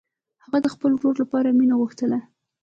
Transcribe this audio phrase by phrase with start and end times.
[0.43, 2.19] هغې د خپل ورور لپاره مینه غوښتله